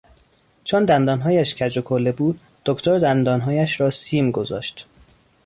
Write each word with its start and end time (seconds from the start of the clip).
چون 0.63 0.85
دندانهایش 0.85 1.55
کج 1.55 1.77
و 1.77 1.81
کوله 1.81 2.11
بود 2.11 2.39
دکتر 2.65 2.99
دندانهایش 2.99 3.81
را 3.81 3.89
سیم 3.89 4.31
گذاشت. 4.31 4.85